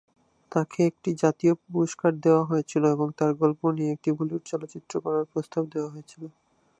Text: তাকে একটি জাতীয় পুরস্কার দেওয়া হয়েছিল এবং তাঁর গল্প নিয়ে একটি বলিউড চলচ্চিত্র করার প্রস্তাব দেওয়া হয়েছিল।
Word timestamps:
তাকে 0.51 0.79
একটি 0.89 1.09
জাতীয় 1.21 1.53
পুরস্কার 1.63 2.11
দেওয়া 2.23 2.43
হয়েছিল 2.45 2.83
এবং 2.95 3.07
তাঁর 3.17 3.31
গল্প 3.41 3.61
নিয়ে 3.75 3.93
একটি 3.95 4.09
বলিউড 4.17 4.43
চলচ্চিত্র 4.51 4.93
করার 5.05 5.25
প্রস্তাব 5.31 5.63
দেওয়া 5.73 5.93
হয়েছিল। 5.93 6.23